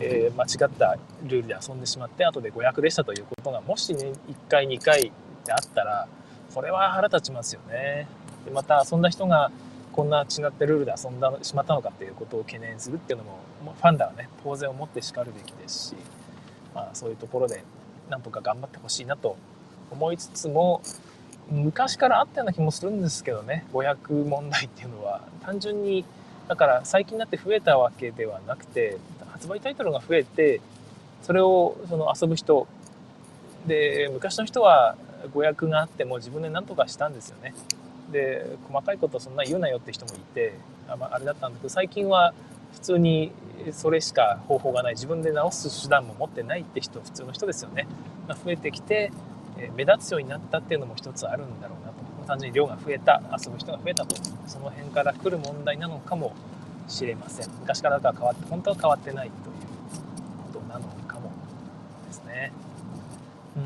[0.00, 5.12] えー、間違ったルールで遊んでしまって、後で誤訳でしたということが、もしね、1回、2回
[5.44, 6.08] であったら、
[6.50, 8.06] それは腹立ちますよね。
[8.44, 9.50] でまた、遊んだ人が
[9.92, 13.38] こんな違ったルールで遊んだしまったのかっていうことを懸念するっていうのも、
[13.74, 15.96] ファンだはね、当然を持ってしかるべきですし、
[16.74, 17.62] まあ、そういうところで、
[18.08, 19.36] なんとか頑張ってほしいなと
[19.90, 20.82] 思いつつも、
[21.50, 26.04] 昔からあったような気もするんですけどね、誤訳問題っていうのは、単純に
[26.52, 28.98] だから最近になって増えたわけではなくて
[29.30, 30.60] 発売タイトルが増えて
[31.22, 32.66] それをその遊ぶ人
[33.66, 34.94] で昔の人は
[35.32, 37.54] 誤訳があっても自分で何とかしたんですよね。
[38.10, 40.52] で細かいことそんな言うなよって人もいて
[40.88, 42.34] あ,、まあ、れだったんだけど最近は
[42.74, 43.32] 普通に
[43.72, 44.92] それしか方法がない。
[44.92, 47.86] 自分で直す手段も持ってないって人普通の人ですよね。
[48.44, 49.10] 増えてきて
[49.74, 52.01] 目立つようになったっていうのも一つあるんだろうなと。
[52.22, 56.32] 単純に量が増えた遊ぶ人が増えたとその辺から来る問題なのかも
[56.88, 57.50] しれません。
[57.60, 61.30] 昔からとは変わって本当は変わってないということなのかも
[62.08, 62.52] ですね。
[63.56, 63.62] うん。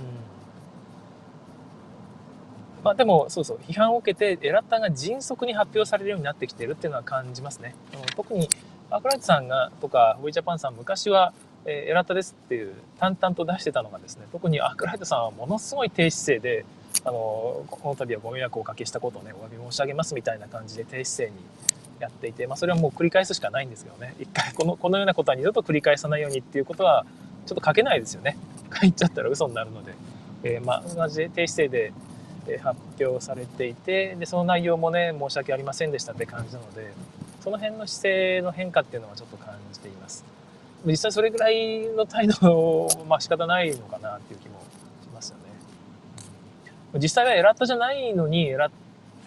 [2.84, 7.74] まあでもそうそう批判を受けてエラッタが迅速に発表されるようになってきてるっていうのは感じますね。
[8.14, 8.48] 特に
[8.90, 11.32] アクライトさんがとかホイジャパンさん昔は
[11.66, 16.64] えー、エラッタですっていう淡々と出してたのがですね特にアクライトさんはものすごい低姿勢で
[17.04, 21.44] あのこの度はご迷惑をおかけしたことをねお詫び申し上げますみたいな感じで低姿勢に
[22.00, 24.14] やっていて、まあ、それはもう繰り返すしかないんですけどね。
[24.18, 27.06] 一回このこのようなことは二度と繰り返さないようにっていうことは
[27.46, 28.36] ちょっと書けないですよね。
[28.78, 29.94] 書いちゃったら嘘になるので、
[30.42, 31.92] えー、まあ同じ低姿勢
[32.46, 36.92] で発表されていてでその内容もね申し訳ありませんでしたって感じなので
[37.42, 40.24] その辺の姿勢の変化っていうのはちょっと感じています。
[40.84, 44.60] 実際それぐらいの態度まあ仕方ないのかなっていう気も
[45.02, 45.42] しますよね。
[46.98, 48.72] 実際はエラッタじゃないのにエラッ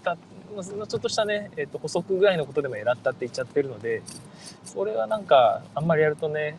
[0.04, 4.02] タちょっとしたね、えー、と補足ぐらいのことでもエラッタって言っちゃってるので
[4.66, 6.58] それはなんかあんまりやるとね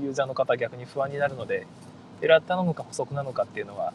[0.00, 1.66] ユーザーの方逆に不安になるので
[2.22, 3.92] エラッタなのか補足なのかっていうのは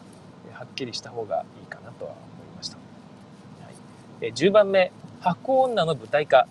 [0.52, 3.74] はっきりした方がいいかなとは思いました、はい、
[4.20, 6.48] え10番目箱女の舞台化。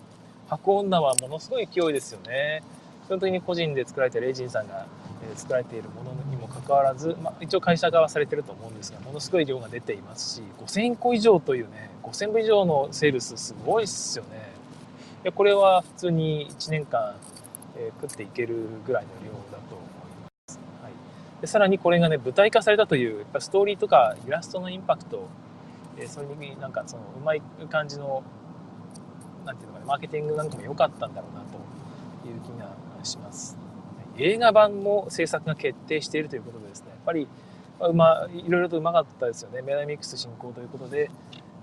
[0.48, 2.62] 箱女はものすごい勢いですよね。
[3.06, 4.86] 基本的に個人で作られてレイジンさんが
[5.36, 14.52] 作られているものにもかわらず、まあ、一応会社側はされてると思うんですがものすごい量が出ていますし5000個以上というね5000部以上のセールスすごいっすよね。
[15.28, 17.14] いこれは普通に1年間、
[17.76, 19.88] えー、食っていけるぐらいの量だと思い
[20.20, 20.92] ます、はい、
[21.40, 25.28] でさらにこれがね舞台化されたというやっぱストーリーとかイラストのインパクト、
[25.96, 28.24] えー、それになんかそのうまい感じの
[29.44, 33.61] なんていうのかなマーケティングなんかも良かったんだろうなという気がします。
[34.18, 37.28] 映画版も制作が決定しているということでですね、やっぱり、
[37.80, 39.62] うま、いろいろとうまかったですよね。
[39.62, 41.10] メダミックス進行ということで、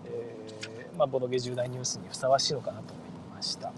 [0.05, 3.67] えー、まあ、ボドゲ重大ニュースにふさわしいのかなと思いました。
[3.67, 3.75] はい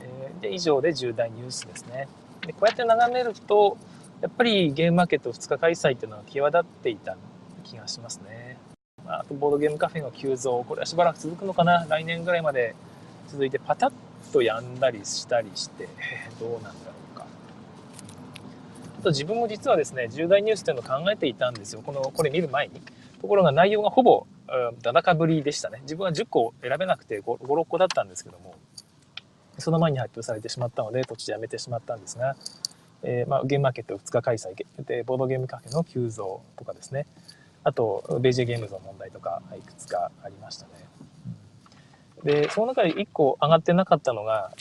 [0.00, 2.08] えー、で、以上で重大ニュースですね。
[2.46, 3.76] でこうやって眺めると、
[4.20, 7.16] やっぱりゲームマーケット2日開催っていうのは際立っていた
[7.64, 8.58] 気がしますね。
[9.06, 11.86] あと、ボードゲームカフェの急増、これはしばらく続くのかな？
[11.88, 12.74] 来年ぐらいまで
[13.28, 13.92] 続いてパタッ
[14.32, 15.88] とやんだりしたりして、
[16.38, 16.99] どうなんだろう。
[19.00, 21.80] あと自分も実はですね、重大ニュースっていうのを考えていたんですよ。
[21.80, 22.82] この、これ見る前に。
[23.22, 24.26] ところが内容がほぼ、
[24.82, 25.78] だだかぶりでしたね。
[25.82, 28.56] 自分は10個選べなくて5、5 6個だったんですけども、
[29.56, 32.36] その前に発表されてしまったので、途中でやめてしまったんですが、
[33.02, 37.06] えー、まあ、ゲームマーケット2日開催で、ボードゲームカフェの急増とかですね、
[37.64, 40.72] あと、ベージェゲームズの問題とか、いくつかありましたね。
[42.22, 44.52] で、その中で1個上がってなかったのが、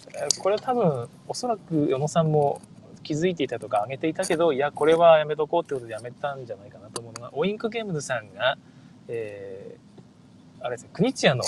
[0.42, 2.62] これは多分、おそらく与野さんも
[3.04, 8.58] 気づいていたとか上げていたけど、いや、これはやめとこうってことでやめたんじゃないかなと思うのが、オインクゲームズさんが、
[9.08, 11.44] えー、あれですね、クニチアの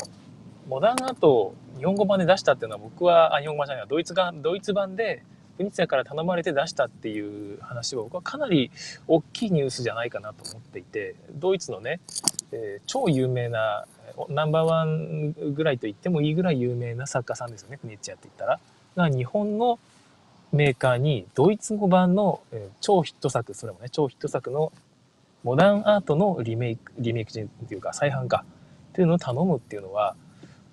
[0.68, 5.24] モダンアートを日本語版で出したっていうのは僕は、あ、日本語版じゃない、ドイツが、ドイツ版で、
[5.58, 8.72] クニチアから頼まれて出したっていう話は僕はかなり
[9.08, 12.00] 大きいニュースじゃないかなと思っていて、ドイツのね、
[12.52, 13.86] えー、超有名な
[14.30, 18.60] ナンバーワンぐらいと言ってもいいぐらい有名な作家さんですよね、クニチャって言ったら。
[18.96, 19.80] が日本の
[20.52, 24.72] メーカーにドイツ語版の、え、超ヒット作、それもね、超ヒット作の
[25.44, 28.46] モダンアートのリメイク、リメイクっていうか再販か
[28.92, 30.16] っていうのを頼むっていうのは、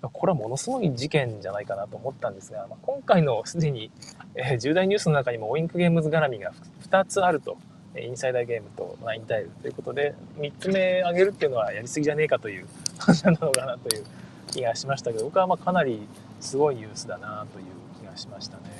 [0.01, 3.91] これはものすごい事件じゃないかなと思ったんですが、ま、今回のすでに、
[4.35, 6.53] え、重大ニュースの中にもオインクゲームズ絡みが
[6.89, 7.57] 2つあると
[7.97, 14.05] インサイダーゲームとナインタイルということで、3つ目上げるっていうのはやりすぎじゃねえかという話なのかなという
[14.51, 16.07] 気がしましたけど、僕はまあかなり
[16.39, 17.65] すごいニュースだなという
[18.01, 18.78] 気がしましたね。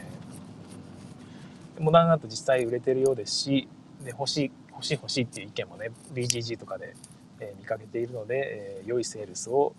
[1.79, 3.67] モダンアート実際売れてるようですし
[4.03, 6.95] で欲しい欲しい欲しいっていう意見もね BGG とかで、
[7.39, 9.73] え見かけているので、え良いセールスを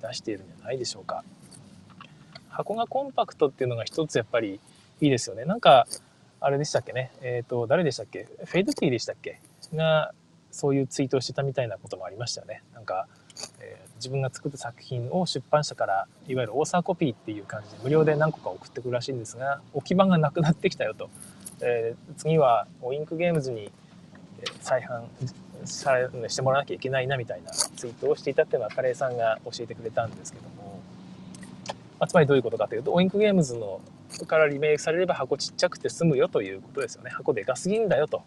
[0.00, 1.24] 出しているんじゃないでしょうか。
[2.48, 4.60] 箱がコンパクトっていうのが一つやっぱり
[5.00, 5.44] いいですよね。
[5.44, 5.86] なんか
[6.40, 7.12] あれでしたっけね。
[7.20, 8.26] えっ、ー、と誰でしたっけ？
[8.44, 9.40] フェイドティーでしたっけ？
[9.74, 10.12] が
[10.50, 12.62] そういうツイートをしてたみたいなこともありましたよね。
[12.74, 13.06] なんか、
[13.60, 21.08] えー、自分が作った作品を出版社からいわゆるオーサーコピーっていう感じで無料で何個か送ってくるらしいんですが置き場がなくなってきたよと、
[21.60, 23.70] えー、次はオインクゲームズに
[24.60, 25.04] 再販
[25.64, 30.80] されしてもらわなきゃいけないなみたいなツイートをしていたっていうのはカレーさんが教えてくれたんですけども、
[32.00, 33.80] まあ、つまりどういうことかというとオインクゲームズの
[34.26, 37.10] からリメイクされれば箱ちっちゃくて済むよということですよね。
[37.10, 38.22] 箱でかすぎんだよと。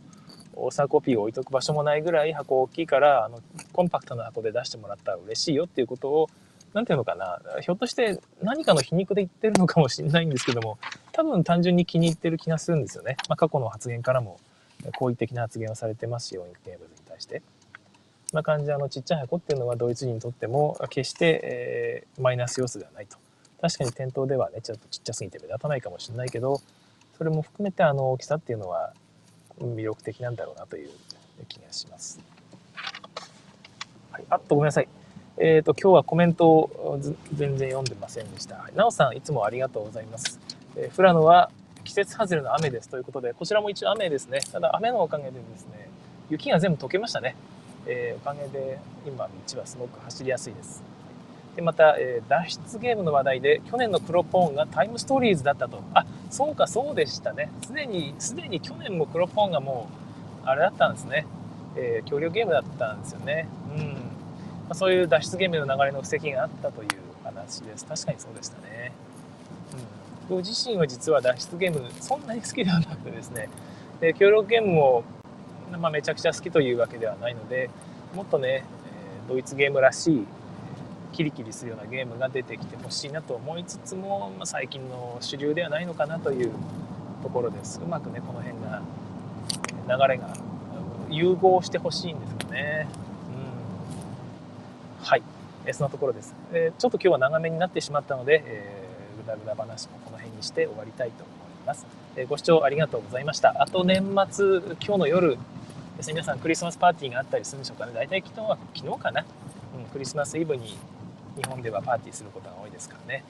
[0.56, 3.42] 大阪コピーを置いとく場所もないぐらい箱大きいからあの
[3.74, 6.30] コンパクトな箱で出してもらったら嬉しいよっていうことを
[6.74, 10.78] 何ていうのかなひょっとして何かの皮肉で言ってるのかもしれないんですけども
[11.12, 14.40] 多分単純に気に入ってる気がするんですよね、まあ、過去の発言からも
[14.98, 17.42] 好意的な発言をされてますしオインクゲームズに対して。
[18.28, 23.18] そんな感じであのちっちゃい箱っていうのはドイツ人にとっても決して、えー、マイナス要素ではないと。
[23.62, 26.62] 確かに店頭ではねちょっとちっちゃすぎて目立たないかもしれないけど
[27.18, 28.94] それも含めてあの大きさっていうのは
[29.62, 30.90] 魅力的なんだろうなという
[31.48, 32.20] 気がします。
[34.12, 34.88] はい、あっとごめんなさい。
[35.38, 37.00] えっ、ー、と今日はコメントを
[37.34, 38.70] 全然読んでませんでした。
[38.76, 40.40] なおさんいつもありがとうございます。
[40.78, 41.52] えー、富良野は
[41.84, 44.40] 季節外れの雨ですということでこちらも一応雨ですね。
[44.52, 45.90] ただ雨のおかげでですね
[46.30, 47.36] 雪が全部溶けましたね。
[47.88, 50.84] えー、おかげで今道はすごく走りやすいです。
[51.56, 57.50] でまた、えー、脱出ゲームの話題で去年のプロポーンがタイムストーリーズだったとあそうかそうでしたね。
[57.66, 59.88] すでにすでに去年もプロポンがも
[60.44, 61.26] うあれだったんですね、
[61.78, 63.48] えー、協力ゲームだったんですよね。
[63.74, 63.92] うん、ま
[64.72, 66.90] あ、そういう脱出ゲームの流れの布石があったという
[67.24, 67.86] 話です。
[67.86, 68.92] 確かにそうでしたね、
[69.72, 73.48] うん、僕自身は実は脱出ゲームそんなに好きではなくてですね。
[74.02, 75.04] で協力ゲームも、
[75.80, 77.70] まあ、めちゃくちゃ好きというわけではないので
[78.14, 78.66] もっとね、
[79.30, 80.26] えー、ドイツゲームらしい
[81.16, 86.52] キリキリするようなゲームが出てきてほしいなと思いつつも、まあ、最近の主流ではないのかなという
[87.24, 87.80] ところです。
[87.82, 88.82] うまくねこの辺が
[89.88, 90.36] 流れが
[91.10, 92.88] 融合してほしいんですよね、
[95.00, 95.24] うん、はい。
[95.66, 101.86] えそのところです、えちょっと今日は長めになってしまったので、えー、ぐだぐだ話もこの辺にして終わりたいと思います、
[102.18, 103.56] えご視聴ありがとうございました。
[103.58, 105.38] あと年末今日の夜
[105.98, 106.14] ですね。
[106.14, 107.94] 皆さんクリスマスパーティーがあったりするんでしょうかね。
[107.94, 109.26] 大体昨日は昨日かな、
[109.78, 110.78] うん、クリスマスイブに
[111.36, 113.24] 日本ではパーティーすることが多いですからね。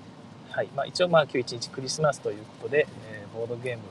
[0.52, 0.68] はい。
[0.76, 3.84] まあ、一応まあ今日一日クリスマスということで、えー、ボードゲーム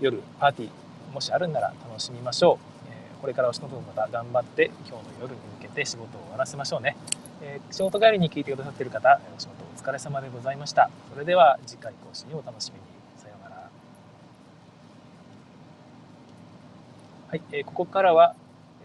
[0.00, 0.70] 夜パーティー
[1.12, 2.56] もしあるんなら楽しみましょう、
[2.88, 6.96] えー、これからお仕事また頑張って今日の夜に向けて仕事を終わらせましょうね、
[7.42, 10.90] えー、仕事帰りに聞いてくださっている方お仕事お疲れ様でございました。
[11.12, 12.84] それでは次回更新をお楽しみに。
[13.18, 13.70] さようなら。
[17.28, 18.34] はい、えー、ここからは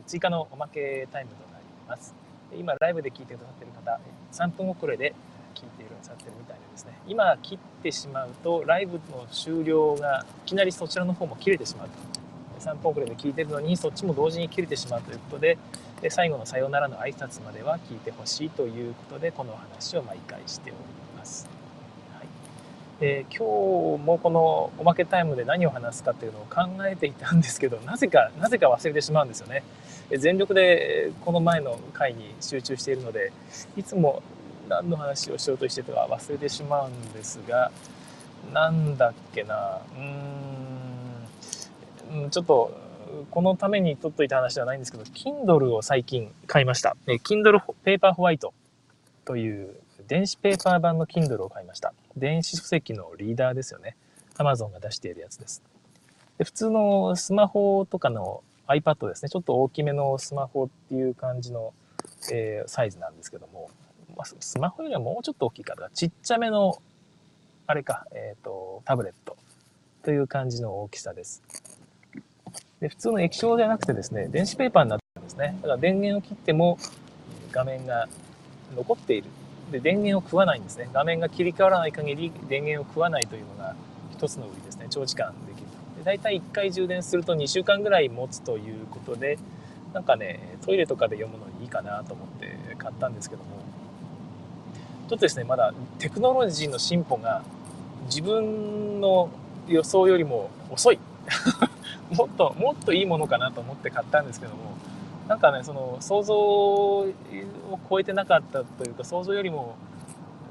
[0.05, 2.13] 追加のおまけタイムとなります。
[2.55, 3.99] 今ライブで聞いてくださっている方
[4.31, 5.13] 3分遅れで
[5.55, 6.93] 聞いているさってるみたいでですね。
[7.07, 12.21] 今切ってしまうとライブの終了がいきなりそちらの方も切れてしまうと
[12.61, 15.57] 3分遅れで聞いてるのにそっちも同時に切れてしまうということで
[16.09, 20.79] 最後のさよならの挨拶までは聞いてほしいということでこの話を毎回しており
[21.17, 21.47] ます、
[22.13, 22.27] はい。
[23.01, 29.63] えー、今日もこのおまけタイムで何を話すかというのを考えていたんですけどなぜかなぜか忘れてしまうんですよね。
[30.17, 33.31] 全力でこの前の回に集中しているので
[33.77, 34.21] いつも
[34.67, 37.71] 何の話をしようとしてたか忘れてしまうんですが
[38.53, 42.77] なんだっけなうーんちょっと
[43.29, 46.95] このために撮っといた話ではないんですけど Kindle を最近買いました。
[47.07, 48.53] Kindle ペーパーホワイト
[49.25, 49.75] という
[50.07, 51.93] 電子ペーパー版の Kindle を買いました。
[52.15, 53.95] 電子書籍のリーダーですよね。
[54.35, 55.61] Amazon が出しているやつです。
[56.37, 58.43] で普通のスマホとかの
[58.75, 59.29] iPad ですね。
[59.29, 61.73] ちょっと大きめのスマホっていう感じの、
[62.31, 63.69] えー、サイズなんですけども、
[64.15, 66.81] まあ、スマホよりはもうちょっと大きいから、ちっちゃめの、
[67.67, 69.37] あれか、えっ、ー、と、タブレット
[70.03, 71.41] という感じの大きさです。
[72.79, 75.55] で普通の液晶じゃなくてですね、電子ペーパーになってるんですね。
[75.61, 76.79] だから電源を切っても
[77.51, 78.09] 画面が
[78.75, 79.27] 残っている。
[79.71, 80.89] で、電源を食わないんですね。
[80.91, 83.75] 画面が切り替わらない限り電源を食わないというのが
[84.11, 84.87] 一つの売りですね。
[84.89, 85.67] 長時間できる
[85.97, 89.37] で大体1回充電すると2週間ぐらい持つということで
[89.93, 93.61] なんかねトイレとかで読むのにいいかなと思って買ったんですけども。
[95.11, 97.43] ちょっとですねまだテクノロジーの進歩が
[98.05, 99.29] 自分の
[99.67, 100.99] 予想よりも遅い。
[102.15, 104.71] もっともっといいものかなと思って買ったんですけども。
[105.27, 107.07] なんかねその想像を
[107.89, 109.75] 超えてなかったというか想像よりも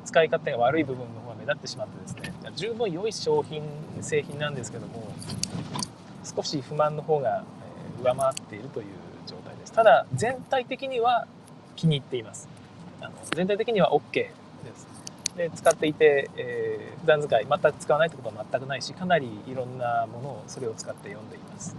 [0.04, 2.32] 使い勝手が悪い部分の方が目立ってしまってですね。
[2.56, 3.62] 十分良い商品
[4.00, 5.12] 製品なんですけども
[6.24, 7.44] 少し不満の方が
[8.02, 8.86] 上回っているという
[9.26, 9.72] 状態です。
[9.72, 11.26] ただ全体的には
[11.76, 12.48] 気に入っています。
[13.00, 14.30] あの全体的には OK で
[14.74, 14.86] す。
[15.36, 21.76] で使っていて、えー、普段使い全く使わないってことは全くないしかなりいろんなものをそれを使って読んでいます。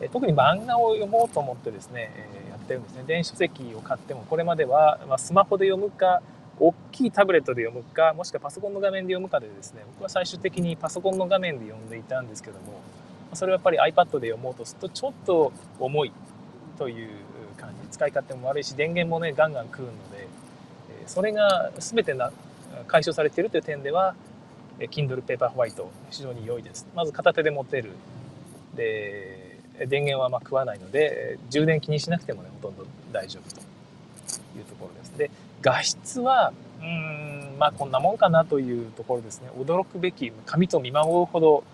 [0.00, 3.04] え特に漫画を読もうと思ってですね、え、やってるんですね。
[3.06, 6.20] 電子書籍を買ってもこれまでは、まあ、スマホで読むか
[6.58, 12.80] 大きいタブレットで読むかもしくはパソコンの画面で読むかでですね僕は最終的にパソコンの画面で読んでいたんですけども
[13.34, 16.12] それはやっぱり iPad で読もうとするとちょっと重い
[16.78, 17.08] という
[17.56, 20.28] 感じ使い勝手も悪いし電源もねガンガン食うので
[21.06, 22.32] それが全てな
[22.86, 24.14] 解消されているという点では
[24.78, 26.86] Kindle Paperwhite 非常に良いです。
[26.94, 27.92] まず片手で持てる。
[28.74, 33.60] で電源はま食わないので充電気にしなくてもねほとんど大丈夫と
[34.58, 35.18] いうところです。
[35.18, 35.30] で
[35.66, 39.48] 画質はうんまあこんなもんかなというところですね。
[39.58, 41.64] 驚くべき紙と見守るほど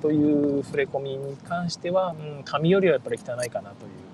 [0.00, 4.04] という触れ込みに関しては、うん、紙よりはやっぱり汚いかなという。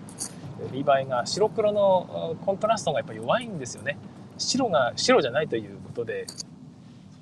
[0.73, 3.97] 見栄えが白黒のコントラストがやっぱり弱いんですよね。
[4.37, 6.27] 白が白じゃないということで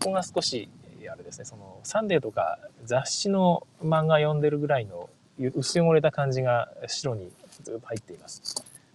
[0.01, 0.69] そこが少し
[1.09, 5.09] あれですねそのサンデーとか雑誌の漫画読んでるぐらいの
[5.55, 7.31] 薄汚れた感じが白に
[7.63, 8.43] ずっと入っています。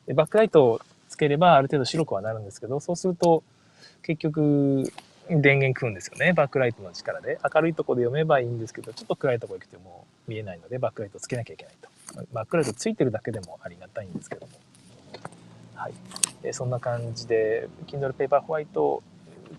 [0.07, 0.81] でバックライト
[1.13, 3.43] つければある程度白くはなるんですけどそうすると
[4.01, 4.91] 結局
[5.29, 6.33] 電源食うんですよね。
[6.33, 7.39] バックライトの力で。
[7.53, 11.89] 明るいとこで読めばいいんですけどちょっと暗いとこ行くともう見えないのでバックライトつけなきゃいけないと。
[12.33, 14.51] バックライトついてるだけでもありがたいんですけども。
[15.75, 15.93] はい。
[16.53, 19.01] そんな感じで Kindle Paperwhite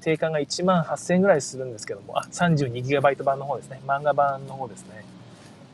[0.00, 2.18] 定価が1万8000円ぐらいするんですけども。
[2.18, 3.80] あ 32GB 版の方ですね。
[3.86, 5.04] 漫画版の方ですね。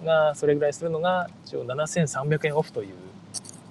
[0.04, 2.94] がそれぐらいするのが一応7300円オフという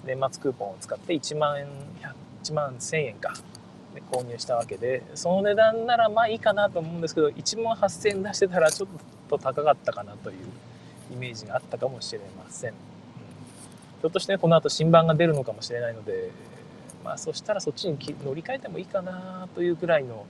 [0.05, 1.67] 年末クーポンを使って1万円
[2.43, 3.33] 1万1000円か。
[3.93, 8.89] で購入したわけでその値段ならまあいいかなと思うんですけど1万8000円出してたらちょっ
[9.27, 10.35] と高かったかなという
[11.11, 16.29] イメージがあったかもしれません、うん、ひょっとして、この後新版が出るのかもしれないので
[17.03, 20.27] まあそしたらそっちに乗り換えてもいいかなというくらいの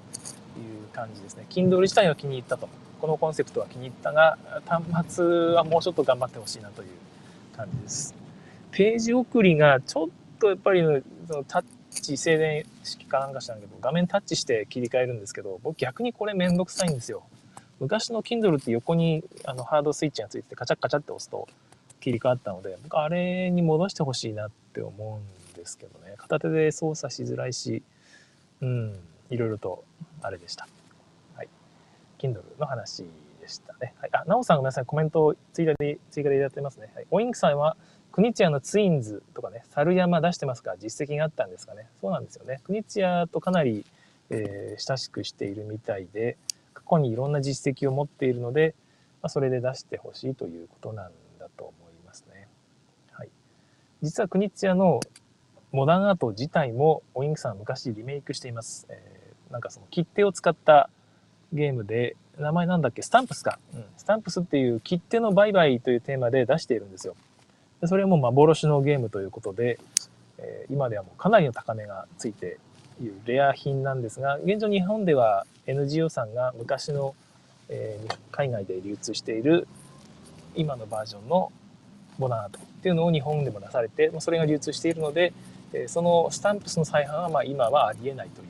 [0.57, 1.45] いう感じですね。
[1.49, 2.67] Kindle 自体は気に入ったと。
[2.99, 6.89] このコンセプトは気に入ったが端末はもうちょっと頑張ってほしいなという
[7.55, 8.18] 感じです。
[8.72, 10.07] ページ送りがちょっ
[10.39, 10.82] とやっぱり
[11.28, 17.24] そのタッチ静電式かなんかしたんだけど画面タッチして切り替えるんですけど僕逆にこれめんどくさいんですよ。
[17.80, 21.47] 昔の Kindle って横にあのハードスイッチがついててカチャカチャって押すと
[22.01, 26.15] 切り替わったので僕あれに戻してほしいなって思うんですけどね。
[26.17, 27.82] 片手で操作しづらいし
[28.61, 28.99] うん
[29.30, 29.84] いろいろと
[30.22, 30.67] あれでした。
[31.36, 31.47] はい。
[32.17, 33.05] Kindle の話
[33.41, 34.86] でしたね、はい、あなおさんごめんなさい。
[34.86, 37.78] コメントを追加で追加でいただいてますね、はい、おインクさんは
[38.20, 40.72] 国津屋のツインズとかね、猿山出してますか？
[40.72, 41.88] ら実績があったんですかね？
[42.01, 42.59] そうなんですよね。
[42.65, 43.86] 国津屋とかなり、
[44.30, 46.36] えー、親しくしているみたいで、
[46.74, 48.76] 過去にいろんな実績を持っているので、
[49.22, 52.49] まあ、それで出してほしいということなんだと思いますね。
[53.13, 53.30] はい。
[54.01, 54.99] 実は国津屋の
[55.72, 58.86] モダンアート自体もオインクさん昔リメイクしています。
[58.89, 60.89] えー、なんかその切手を使った
[61.53, 63.01] ゲームで、名前なんだっけ？
[63.01, 63.59] スタンプスか。
[63.74, 63.86] うん。
[63.95, 67.15] スタンプスっていう切手の売買というテーマで出しているんですよ。
[67.82, 69.80] でそれも幻のゲームということで、
[70.38, 72.58] えー、今ではもうかなりの高値がついて
[73.02, 77.16] いるレア品なんですが現状日本では NGO さんが昔の、
[77.70, 79.68] えー、海外で流通している
[80.56, 81.52] 今のバージョンの
[82.18, 85.34] ボナートっていうのを日本でも出されてそれが流通しているので、
[85.74, 88.48] えー、そのスタンプスの再販はまあ今はありえないという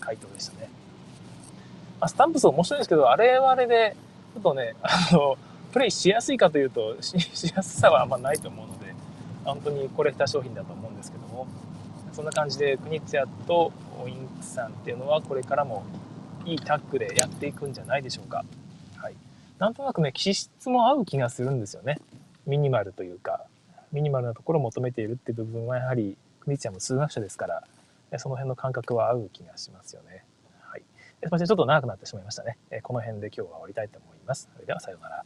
[0.00, 0.68] 回答でしたね。
[2.00, 3.94] あ、スタンプス面白いんですけどあれはあれで
[4.34, 5.36] ちょっとねあの
[5.72, 7.14] プレイしやすいかというと し
[7.54, 8.94] やすさはあんまないと思うので
[9.44, 11.46] 本当にコレクター商品だと思うんですけども
[12.12, 13.72] そんな感じでクニツヤと
[14.06, 15.84] インクさんっていうのはこれからも
[16.44, 18.44] いいタッグでやっていくんじゃないでしょうか。
[18.96, 19.14] はい、
[19.58, 21.98] なんとなくね気質も合う気がするんですよね。
[22.46, 23.44] ミニマルというか
[23.92, 27.46] ミニマルなところを求めているっていう部分はやはりクニツヤも数学者ですか
[28.10, 30.24] らその辺の感覚は合う気がしますよね。
[30.62, 30.84] はい、す
[31.26, 32.56] みませんちょっと長くなってしまいましたね。
[32.82, 34.48] この辺で今日は終わりたいと思います。
[34.52, 35.24] それではさようなら。